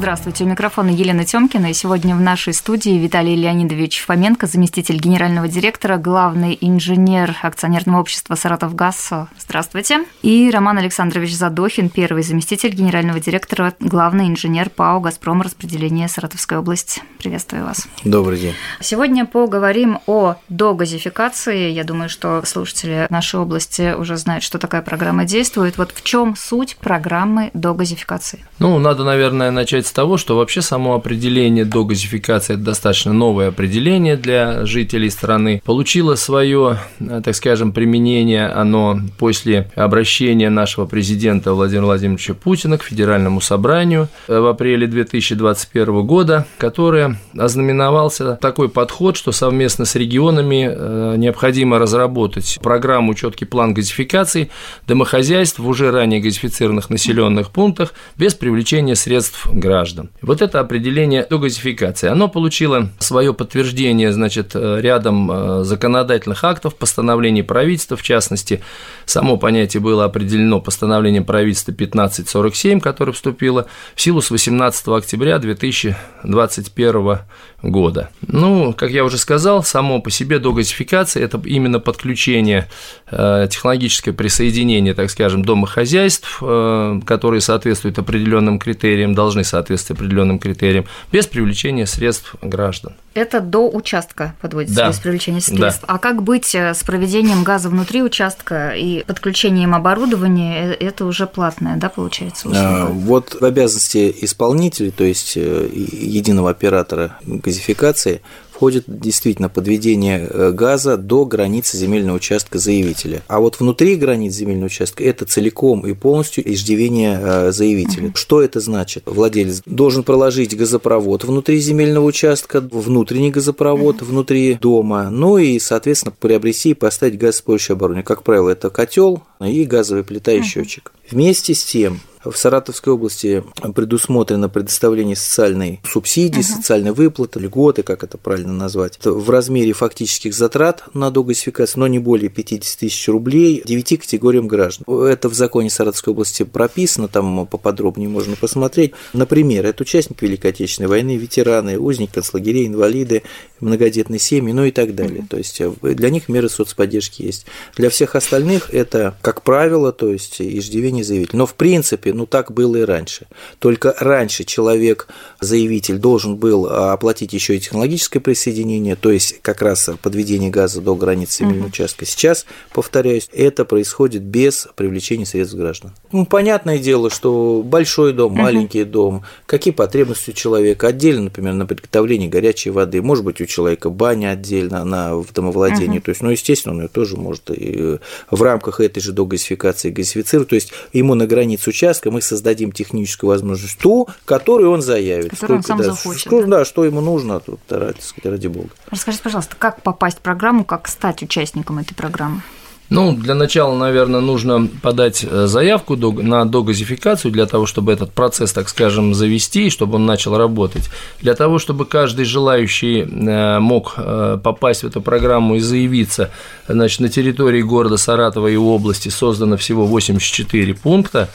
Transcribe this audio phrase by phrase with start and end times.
[0.00, 5.46] Здравствуйте, у микрофона Елена Тёмкина, и сегодня в нашей студии Виталий Леонидович Фоменко, заместитель генерального
[5.46, 9.10] директора, главный инженер акционерного общества «Саратовгаз».
[9.38, 10.06] Здравствуйте.
[10.22, 17.02] И Роман Александрович Задохин, первый заместитель генерального директора, главный инженер ПАО «Газпром» распределения Саратовской области.
[17.18, 17.86] Приветствую вас.
[18.02, 18.54] Добрый день.
[18.80, 21.72] Сегодня поговорим о догазификации.
[21.72, 25.76] Я думаю, что слушатели нашей области уже знают, что такая программа действует.
[25.76, 28.46] Вот в чем суть программы догазификации?
[28.60, 34.16] Ну, надо, наверное, начать с того, что вообще само определение догазификации– это достаточно новое определение
[34.16, 35.60] для жителей страны.
[35.64, 43.40] Получило свое, так скажем, применение оно после обращения нашего президента Владимира Владимировича Путина к Федеральному
[43.40, 51.80] собранию в апреле 2021 года, которое ознаменовался такой подход, что совместно с регионами э, необходимо
[51.80, 54.50] разработать программу четкий план газификации
[54.86, 60.10] домохозяйств в уже ранее газифицированных населенных пунктах без привлечения средств граждан граждан.
[60.22, 67.96] Вот это определение догазификации, оно получило свое подтверждение, значит, рядом э, законодательных актов, постановлений правительства,
[67.96, 68.60] в частности,
[69.06, 77.18] само понятие было определено постановлением правительства 1547, которое вступило в силу с 18 октября 2021
[77.62, 78.08] года.
[78.26, 82.68] Ну, как я уже сказал, само по себе догазификация– это именно подключение
[83.10, 90.38] э, технологическое присоединение, так скажем, домохозяйств, э, которые соответствуют определенным критериям, должны соответствовать соответствии определенным
[90.38, 92.94] критериям, без привлечения средств граждан.
[93.12, 94.88] Это до участка подводится, да.
[94.88, 95.82] без привлечения средств.
[95.86, 95.94] Да.
[95.94, 100.76] А как быть э, с проведением газа внутри участка и подключением оборудования?
[100.78, 102.48] Э, это уже платное, да, получается?
[102.48, 102.82] Услуга?
[102.82, 108.22] А, вот в обязанности исполнителей, то есть э, единого оператора газификации,
[108.52, 113.22] входит действительно подведение газа до границы земельного участка заявителя.
[113.26, 118.08] А вот внутри границ земельного участка это целиком и полностью иждивение заявителя.
[118.08, 118.16] Угу.
[118.16, 119.04] Что это значит?
[119.06, 122.60] Владелец должен проложить газопровод внутри земельного участка,
[123.00, 124.10] внутренний газопровод угу.
[124.10, 128.04] внутри дома, ну и, соответственно, приобрести и поставить газ с помощью оборудования.
[128.04, 130.92] Как правило, это котел и газовая плита и счетчик.
[131.10, 133.42] Вместе с тем в Саратовской области
[133.74, 136.56] предусмотрено предоставление социальной субсидии, uh-huh.
[136.56, 141.98] социальной выплаты, льготы, как это правильно назвать, в размере фактических затрат на догазификацию, но не
[141.98, 144.84] более 50 тысяч рублей девяти категориям граждан.
[144.86, 148.92] Это в законе Саратовской области прописано, там поподробнее можно посмотреть.
[149.12, 153.22] Например, это участники Великой Отечественной войны, ветераны, узники концлагерей, инвалиды,
[153.60, 155.20] многодетные семьи, ну и так далее.
[155.20, 155.28] Uh-huh.
[155.28, 157.46] То есть э, для них меры соцподдержки есть.
[157.76, 161.38] Для всех остальных это, как правило, то есть иждивение заявителя.
[161.38, 163.26] Но в принципе принципе, ну так было и раньше.
[163.58, 165.08] Только раньше человек,
[165.40, 170.80] заявитель, должен был а, оплатить еще и технологическое присоединение, то есть как раз подведение газа
[170.80, 171.68] до границы земельного угу.
[171.68, 172.04] участка.
[172.04, 175.92] Сейчас, повторяюсь, это происходит без привлечения средств граждан.
[176.12, 178.42] Ну, понятное дело, что большой дом, угу.
[178.42, 183.46] маленький дом, какие потребности у человека отдельно, например, на приготовление горячей воды, может быть, у
[183.46, 186.06] человека баня отдельно на, в домовладении, угу.
[186.06, 187.98] то есть, ну, естественно, он ее тоже может и
[188.30, 192.72] в рамках этой же догазификации газифицировать, то есть ему на границе участка участка мы создадим
[192.72, 195.30] техническую возможность ту, которую он заявит.
[195.30, 196.20] Которую он сам да, захочет.
[196.20, 196.58] Что, да?
[196.58, 198.70] да, что ему нужно, тут, ради, ради бога.
[198.90, 202.42] Расскажите, пожалуйста, как попасть в программу, как стать участником этой программы?
[202.90, 208.52] Ну, для начала, наверное, нужно подать э, заявку на догазификацию для того, чтобы этот процесс,
[208.52, 210.90] так скажем, завести, чтобы он начал работать.
[211.20, 216.30] Для того, чтобы каждый желающий э, мог э, попасть в эту программу и заявиться,
[216.66, 221.28] значит, на территории города Саратова и области создано всего 84 пункта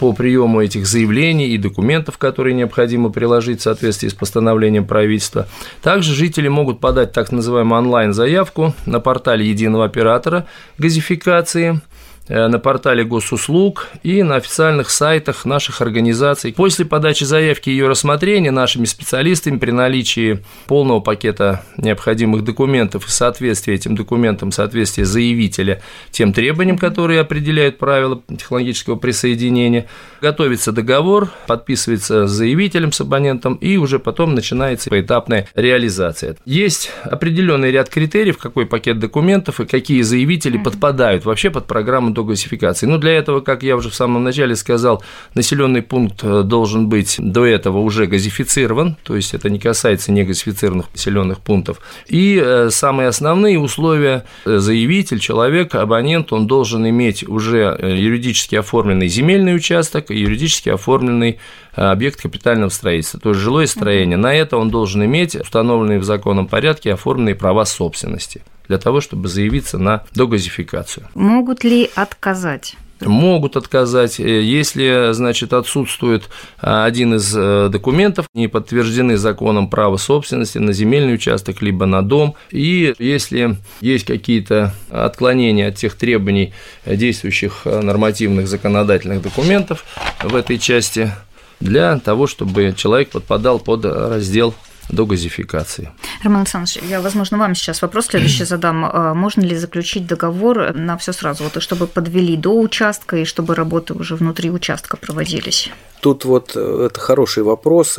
[0.00, 5.46] по приему этих заявлений и документов, которые необходимо приложить в соответствии с постановлением правительства.
[5.82, 10.48] Также жители могут подать так называемую онлайн-заявку на портале единого оператора
[10.78, 11.80] газификации–
[12.28, 16.52] на портале госуслуг и на официальных сайтах наших организаций.
[16.52, 23.10] После подачи заявки и ее рассмотрения нашими специалистами при наличии полного пакета необходимых документов и
[23.10, 25.80] соответствия этим документам, соответствия заявителя
[26.10, 29.86] тем требованиям, которые определяют правила технологического присоединения,
[30.20, 36.36] готовится договор, подписывается с заявителем, с абонентом, и уже потом начинается поэтапная реализация.
[36.44, 42.24] Есть определенный ряд критериев, какой пакет документов и какие заявители подпадают вообще под программу до
[42.24, 42.86] газификации.
[42.86, 45.02] Но для этого, как я уже в самом начале сказал,
[45.34, 50.86] населенный пункт э, должен быть до этого уже газифицирован, то есть это не касается негазифицированных
[50.92, 51.78] населенных пунктов.
[52.08, 59.06] И э, самые основные условия э, заявитель, человек, абонент, он должен иметь уже юридически оформленный
[59.06, 61.38] земельный участок и юридически оформленный
[61.74, 64.16] объект капитального строительства, то есть жилое строение.
[64.16, 68.42] На это он должен иметь установленные в законном порядке оформленные права собственности.
[68.68, 71.08] Для того, чтобы заявиться на догазификацию.
[71.14, 72.76] Могут ли отказать?
[73.00, 76.24] могут отказать, э, если, значит, отсутствует
[76.60, 82.02] а, один из э, документов, не подтверждены законом права собственности на земельный участок, либо на
[82.02, 86.52] дом, и если есть какие-то отклонения от тех требований
[86.84, 89.84] действующих э, нормативных законодательных документов
[90.22, 91.12] в этой части,
[91.60, 94.54] для того, чтобы человек подпадал под раздел
[94.88, 95.90] до газификации.
[96.22, 98.84] Роман Александрович, я, возможно, вам сейчас вопрос следующий задам.
[98.84, 103.54] А можно ли заключить договор на все сразу, вот, чтобы подвели до участка и чтобы
[103.54, 105.70] работы уже внутри участка проводились?
[106.00, 107.98] Тут вот э, это хороший вопрос.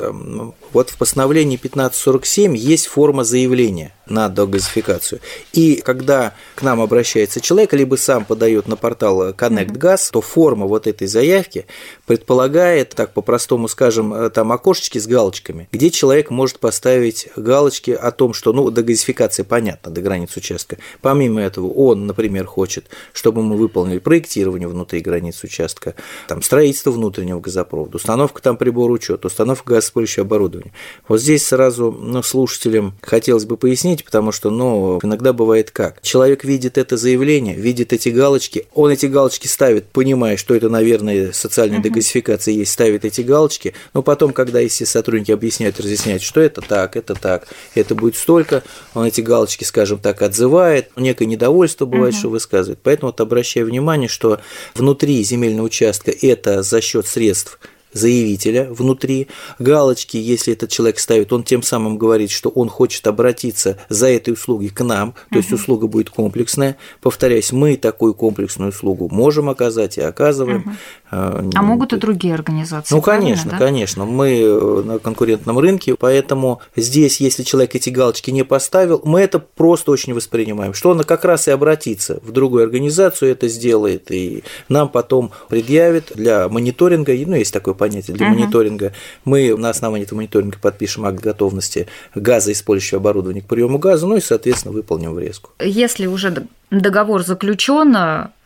[0.72, 5.22] Вот в постановлении 1547 есть форма заявления на догазификацию.
[5.54, 10.66] И когда к нам обращается человек, либо сам подает на портал Connect Gas, то форма
[10.66, 11.68] вот этой заявки
[12.06, 18.12] предполагает, так по-простому скажем, э, там окошечки с галочками, где человек может поставить галочки о
[18.12, 20.78] том, что, ну, догазификация понятно, до границ участка.
[21.02, 25.96] Помимо этого, он, например, хочет, чтобы мы выполнили проектирование внутри границ участка,
[26.28, 30.74] там, строительство внутреннего газопровода, установка там прибора учета, установка газопыльщего оборудования.
[31.08, 36.02] Вот здесь сразу ну, слушателям хотелось бы пояснить, потому что ну, иногда бывает как.
[36.02, 41.32] Человек видит это заявление, видит эти галочки, он эти галочки ставит, понимая, что это, наверное,
[41.32, 46.62] социальная дегазификация есть, ставит эти галочки, но потом, когда если сотрудники объясняют, разъясняют, что это
[46.62, 48.64] так, это так, это будет столько,
[48.94, 52.20] он эти галочки, скажем так, отзывает, некое недовольство бывает, угу.
[52.20, 52.80] что высказывает.
[52.84, 54.40] Поэтому вот обращаю внимание, что
[54.76, 57.60] внутри земельного участка это за счет средств
[57.92, 63.78] заявителя внутри, галочки, если этот человек ставит, он тем самым говорит, что он хочет обратиться
[63.90, 66.78] за этой услугой к нам, то есть услуга будет комплексная.
[67.02, 70.78] Повторяюсь, мы такую комплексную услугу можем оказать и оказываем.
[71.12, 71.52] Угу.
[71.56, 72.94] А могут и другие организации?
[72.94, 73.58] Ну, конечно, да?
[73.58, 74.06] конечно.
[74.06, 79.40] Мы э, на конкурентном рынке, поэтому здесь, если человек эти галочки не поставил, мы это
[79.40, 84.44] просто очень воспринимаем, что он как раз и обратится в другую организацию, это сделает, и
[84.68, 88.36] нам потом предъявит для мониторинга, ну, есть такое понятие для uh-huh.
[88.36, 88.94] мониторинга.
[89.26, 94.18] Мы на основании этого мониторинга подпишем акт готовности газа, использующего оборудование к приему газа, ну
[94.18, 95.52] и, соответственно, выполним врезку.
[95.60, 97.96] Если уже договор заключен,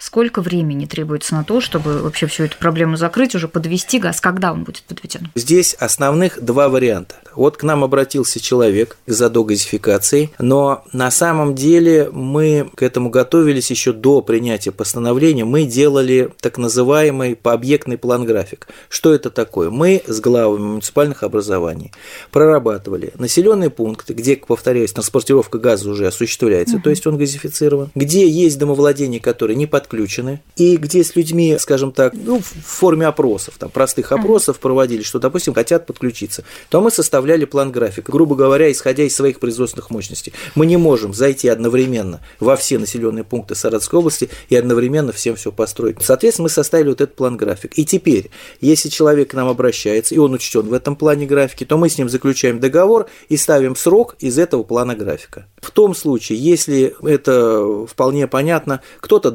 [0.04, 4.52] сколько времени требуется на то, чтобы вообще всю эту проблему закрыть, уже подвести газ, когда
[4.52, 5.30] он будет подведен?
[5.36, 7.16] Здесь основных два варианта.
[7.36, 13.72] Вот к нам обратился человек за догазификацией, но на самом деле мы к этому готовились
[13.72, 15.46] еще до принятия постановления.
[15.46, 18.68] Мы делали так называемый пообъектный план-график.
[18.90, 19.70] Что это такое?
[19.70, 21.92] Мы с главами муниципальных образований
[22.32, 26.84] прорабатывали населенные пункты, где, повторяюсь, транспортировка газа уже осуществляется, угу.
[26.84, 31.92] то есть он газифицирован, где есть домовладения, которые не подключены, и где с людьми, скажем
[31.92, 36.90] так, ну, в форме опросов, там, простых опросов проводили, что, допустим, хотят подключиться, то мы
[36.90, 40.34] составляли план графика, грубо говоря, исходя из своих производственных мощностей.
[40.56, 45.52] Мы не можем зайти одновременно во все населенные пункты Саратовской области и одновременно всем все
[45.52, 45.98] построить.
[46.02, 47.78] Соответственно, мы составили вот этот план график.
[47.78, 48.32] И теперь,
[48.62, 51.98] если человек к нам обращается, и он учтен в этом плане графики, то мы с
[51.98, 55.46] ним заключаем договор и ставим срок из этого плана графика.
[55.62, 58.82] В том случае, если это вполне понятно.
[59.00, 59.32] Кто-то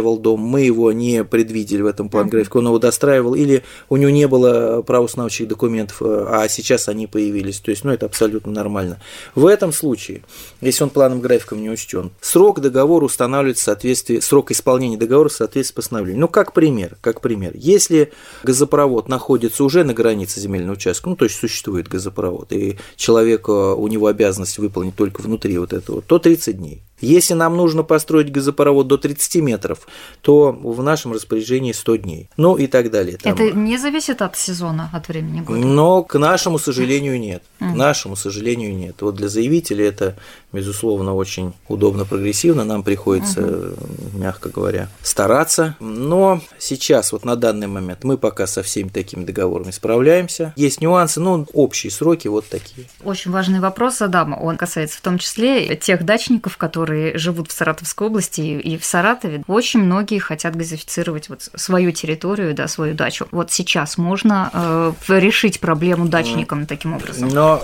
[0.00, 3.96] достраивал дом, мы его не предвидели в этом план графика, он его достраивал, или у
[3.96, 7.60] него не было правоустановчих документов, а сейчас они появились.
[7.60, 9.00] То есть, ну, это абсолютно нормально.
[9.34, 10.22] В этом случае,
[10.60, 15.32] если он планом графиком не учтен, срок договора устанавливается в соответствии, срок исполнения договора в
[15.32, 16.20] соответствии с постановлением.
[16.22, 17.52] Ну, как пример, как пример.
[17.54, 23.48] Если газопровод находится уже на границе земельного участка, ну, то есть существует газопровод, и человек,
[23.48, 26.82] у него обязанность выполнить только внутри вот этого, то 30 дней.
[27.00, 29.86] Если нам нужно построить газопровод до 30 метров,
[30.20, 32.28] то в нашем распоряжении 100 дней.
[32.36, 33.16] Ну и так далее.
[33.16, 33.32] Там.
[33.32, 35.60] Это не зависит от сезона, от времени года?
[35.60, 37.42] Но, к нашему сожалению, нет.
[37.58, 38.96] К нашему сожалению, нет.
[39.00, 40.16] Вот для заявителя это,
[40.52, 42.64] безусловно, очень удобно, прогрессивно.
[42.64, 44.18] Нам приходится, угу.
[44.18, 45.76] мягко говоря, стараться.
[45.80, 50.52] Но сейчас, вот на данный момент, мы пока со всеми такими договорами справляемся.
[50.56, 52.86] Есть нюансы, но общие сроки вот такие.
[53.04, 54.40] Очень важный вопрос задам.
[54.40, 58.84] Он касается в том числе тех дачников, которые которые живут в Саратовской области и в
[58.84, 63.28] Саратове, очень многие хотят газифицировать вот свою территорию, да, свою дачу.
[63.30, 67.28] Вот сейчас можно э, решить проблему дачникам таким образом.
[67.28, 67.62] Но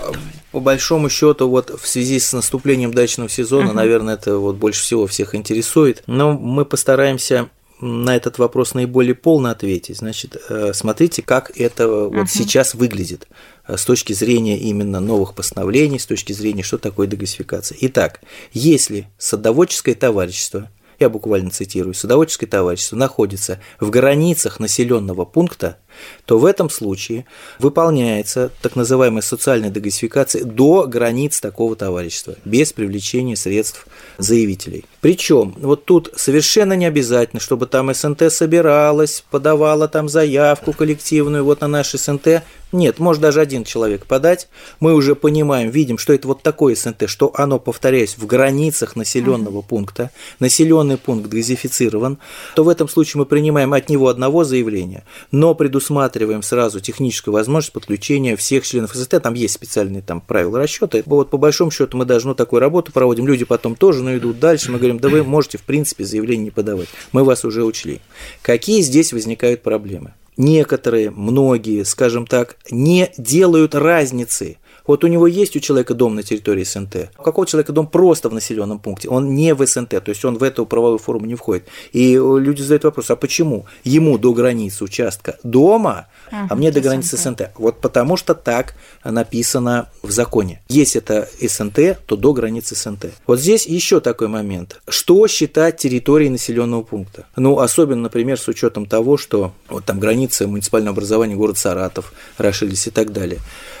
[0.53, 3.73] по большому счету, вот в связи с наступлением дачного сезона, uh-huh.
[3.73, 6.03] наверное, это вот больше всего всех интересует.
[6.07, 9.97] Но мы постараемся на этот вопрос наиболее полно ответить.
[9.97, 12.27] Значит, э, смотрите, как это вот uh-huh.
[12.27, 13.27] сейчас выглядит.
[13.67, 17.77] Э, с точки зрения именно новых постановлений, с точки зрения, что такое дегазификация.
[17.81, 20.69] Итак, если садоводческое товарищество,
[20.99, 25.77] я буквально цитирую, садоводческое товарищество находится в границах населенного пункта,
[26.25, 27.25] то в этом случае
[27.59, 33.87] выполняется так называемая социальная дегазификация до границ такого товарищества, без привлечения средств
[34.17, 34.85] заявителей.
[35.01, 41.61] Причем вот тут совершенно не обязательно, чтобы там СНТ собиралась, подавала там заявку коллективную вот
[41.61, 42.43] на наш СНТ.
[42.73, 44.49] Нет, может даже один человек подать.
[44.81, 49.61] Мы уже понимаем, видим, что это вот такое СНТ, что оно, повторяюсь, в границах населенного
[49.61, 52.17] пункта, населенный пункт газифицирован,
[52.55, 55.55] то в этом случае мы принимаем от него одного заявления, но
[55.87, 59.21] предусматриваем сразу техническую возможность подключения всех членов СНТ.
[59.23, 60.99] Там есть специальные там правила расчета.
[61.05, 63.25] Вот по большому счету мы даже ну, такую работу проводим.
[63.25, 64.69] Люди потом тоже ну, идут дальше.
[64.69, 66.89] Мы говорим, да вы можете в принципе заявление не подавать.
[67.13, 68.01] Мы вас уже учли.
[68.41, 70.13] Какие здесь возникают проблемы?
[70.37, 74.57] некоторые, многие, скажем так, не делают разницы.
[74.87, 78.29] Вот у него есть у человека дом на территории СНТ, у какого человека дом просто
[78.29, 81.35] в населенном пункте, он не в СНТ, то есть он в эту правовую форму не
[81.35, 81.67] входит.
[81.91, 87.17] И люди задают вопрос, а почему ему до границы участка дома, а мне до границы
[87.17, 87.51] СНТ?
[87.57, 90.61] Вот потому что так написано в законе.
[90.69, 93.07] Если это СНТ, то до границы СНТ.
[93.25, 94.81] Вот здесь еще такой момент.
[94.87, 97.25] Что считать территорией населенного пункта?
[97.35, 102.87] Ну, особенно, например, с учетом того, что вот там граница муниципального образования город Саратов расширились
[102.87, 103.39] и так далее.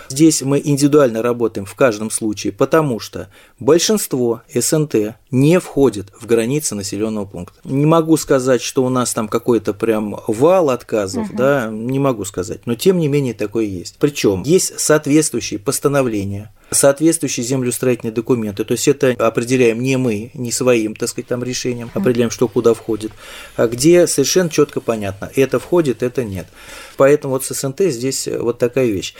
[0.09, 6.75] Здесь мы индивидуально работаем в каждом случае, потому что большинство СНТ не входит в границы
[6.75, 7.59] населенного пункта.
[7.63, 11.37] Не могу сказать, что у нас там какой-то прям вал отказов, угу.
[11.37, 13.95] да, не могу сказать, но тем не менее такое есть.
[13.99, 18.63] Причем есть соответствующие постановления соответствующие землеустроительные документы.
[18.63, 22.73] То есть это определяем не мы, не своим, так сказать, там решением, определяем, что куда
[22.73, 23.11] входит,
[23.55, 26.47] а где совершенно четко понятно, это входит, это нет.
[26.97, 29.13] Поэтому вот с СНТ здесь вот такая вещь.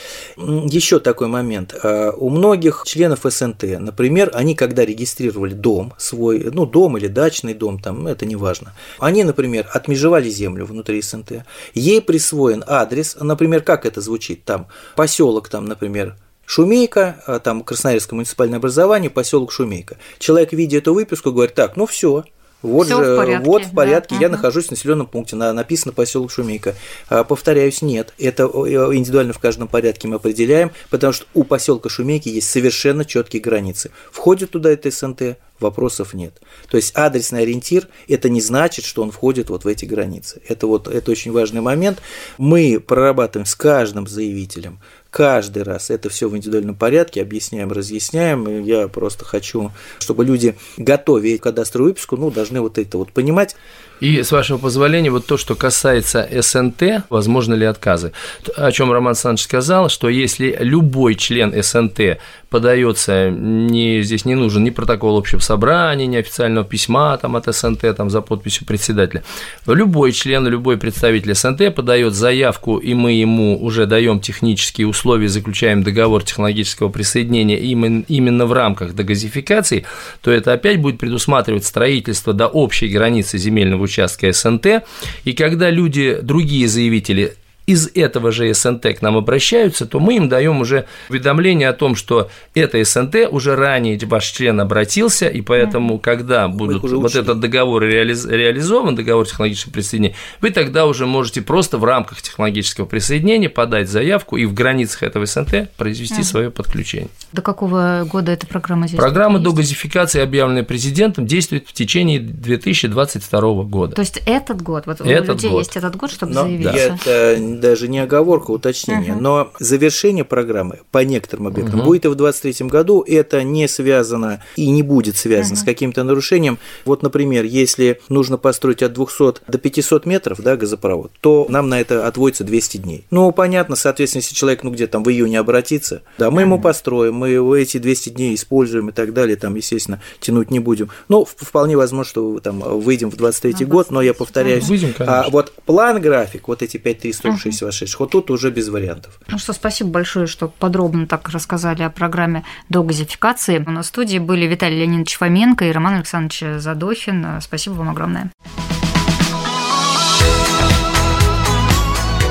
[0.77, 1.73] Еще такой момент.
[1.81, 7.55] А, у многих членов СНТ, например, они когда регистрировали дом свой, ну, дом или дачный
[7.55, 13.63] дом, там, это не важно, они, например, отмежевали землю внутри СНТ, ей присвоен адрес, например,
[13.63, 16.15] как это звучит, там, поселок, там, например,
[16.45, 19.97] Шумейка, а, там Красноярское муниципальное образование, поселок Шумейка.
[20.19, 22.23] Человек, видя эту выписку, говорит, так, ну все,
[22.61, 24.21] вот Всё же, в порядке, вот в порядке, да?
[24.21, 24.35] я угу.
[24.37, 26.75] нахожусь в населенном пункте, на, написано поселок Шумейка.
[27.07, 32.29] А, повторяюсь, нет, это индивидуально в каждом порядке мы определяем, потому что у поселка Шумейки
[32.29, 33.91] есть совершенно четкие границы.
[34.11, 36.41] Входит туда это СНТ, вопросов нет.
[36.69, 40.41] То есть адресный ориентир– это не значит, что он входит вот в эти границы.
[40.47, 41.99] Это вот это очень важный момент.
[42.37, 44.79] Мы прорабатываем с каждым заявителем
[45.17, 48.63] каждый раз это все в индивидуальном порядке, объясняем, разъясняем.
[48.63, 53.55] Я просто хочу, чтобы люди, готовя кадастровую выписку, ну, должны вот это вот понимать.
[53.99, 58.11] И, с вашего позволения, вот то, что касается СНТ, возможно ли отказы.
[58.55, 62.19] О чем Роман Александрович сказал, что если любой член СНТ
[62.51, 67.95] подается, не, здесь не нужен ни протокол общего собрания, ни официального письма там, от СНТ
[67.95, 69.23] там, за подписью председателя.
[69.65, 75.83] Любой член, любой представитель СНТ подает заявку, и мы ему уже даем технические условия, заключаем
[75.83, 79.85] договор технологического присоединения именно, в рамках дегазификации,
[80.21, 84.83] то это опять будет предусматривать строительство до общей границы земельного участка СНТ,
[85.23, 87.33] и когда люди, другие заявители
[87.67, 91.95] из этого же СНТ к нам обращаются, то мы им даем уже уведомление о том,
[91.95, 97.83] что это СНТ уже ранее ваш член обратился, и поэтому, когда будут вот этот договор
[97.83, 98.25] реализ...
[98.25, 104.37] реализован, договор технологического присоединения, вы тогда уже можете просто в рамках технологического присоединения подать заявку
[104.37, 107.09] и в границах этого СНТ произвести свое подключение.
[107.33, 108.97] До какого года эта программа здесь?
[108.97, 113.95] Программа до газификации, объявленная президентом, действует в течение 2022 года.
[113.95, 115.59] То есть этот год, вот этот у людей год.
[115.59, 116.97] есть этот год, чтобы Но заявиться.
[117.05, 119.13] Это даже не оговорка, а уточнение.
[119.13, 119.23] Мгм.
[119.23, 121.85] Но завершение программы по некоторым объектам Мгм.
[121.85, 123.03] будет и в 2023 году.
[123.07, 126.57] Это не связано и не будет связано с каким-то нарушением.
[126.85, 131.79] Вот, например, если нужно построить от 200 до 500 метров да, газопровод, то нам на
[131.79, 133.05] это отводится 200 дней.
[133.11, 137.15] Ну, понятно, соответственно, если человек, ну, где там в июне обратится, да, мы ему построим,
[137.15, 140.89] мы его эти 200 дней используем и так далее, там, естественно, тянуть не будем.
[141.09, 145.21] В- вполне возможно, что там выйдем в 23 На год, но я повторяюсь, Выйдем, конечно.
[145.23, 149.19] а вот план график, вот эти 5146 вошедших, вот тут уже без вариантов.
[149.27, 153.63] Ну что, спасибо большое, что подробно так рассказали о программе догазификации.
[153.65, 157.41] У нас в студии были Виталий Леонидович Фоменко и Роман Александрович Задохин.
[157.41, 158.31] Спасибо вам огромное.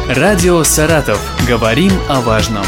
[0.08, 1.20] Радио «Саратов».
[1.48, 2.64] Говорим о важном.